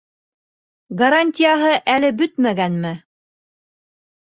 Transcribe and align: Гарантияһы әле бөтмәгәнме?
Гарантияһы 1.01 1.77
әле 1.99 2.13
бөтмәгәнме? 2.25 2.99